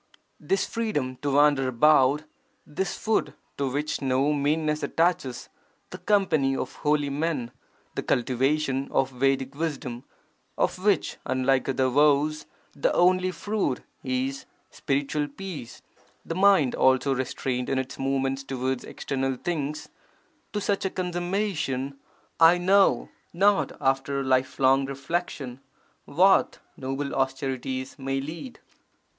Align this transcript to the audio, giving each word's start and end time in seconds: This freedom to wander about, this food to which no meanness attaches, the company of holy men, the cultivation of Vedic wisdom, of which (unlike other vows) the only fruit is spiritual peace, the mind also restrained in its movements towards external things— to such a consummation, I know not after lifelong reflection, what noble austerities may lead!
This 0.39 0.65
freedom 0.65 1.17
to 1.17 1.31
wander 1.35 1.67
about, 1.67 2.23
this 2.65 2.97
food 2.97 3.35
to 3.59 3.69
which 3.69 4.01
no 4.01 4.33
meanness 4.33 4.81
attaches, 4.81 5.47
the 5.91 5.99
company 5.99 6.57
of 6.57 6.77
holy 6.77 7.11
men, 7.11 7.51
the 7.93 8.01
cultivation 8.01 8.87
of 8.89 9.11
Vedic 9.11 9.53
wisdom, 9.53 10.03
of 10.57 10.83
which 10.83 11.17
(unlike 11.27 11.69
other 11.69 11.87
vows) 11.87 12.47
the 12.75 12.91
only 12.95 13.29
fruit 13.29 13.81
is 14.03 14.45
spiritual 14.71 15.27
peace, 15.27 15.83
the 16.25 16.33
mind 16.33 16.73
also 16.73 17.13
restrained 17.13 17.69
in 17.69 17.77
its 17.77 17.99
movements 17.99 18.41
towards 18.43 18.83
external 18.83 19.35
things— 19.35 19.87
to 20.51 20.59
such 20.59 20.83
a 20.83 20.89
consummation, 20.89 21.99
I 22.39 22.57
know 22.57 23.09
not 23.33 23.71
after 23.79 24.23
lifelong 24.23 24.87
reflection, 24.87 25.59
what 26.05 26.57
noble 26.75 27.13
austerities 27.13 27.99
may 27.99 28.19
lead! 28.19 28.59